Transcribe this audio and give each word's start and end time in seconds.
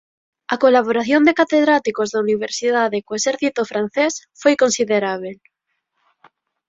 A 0.53 0.55
colaboración 0.63 1.21
de 1.25 1.37
catedráticos 1.39 2.07
da 2.13 2.19
universidade 2.25 2.97
co 3.05 3.17
exército 3.19 3.61
francés 3.71 4.13
foi 4.41 4.53
considerábel. 4.63 5.35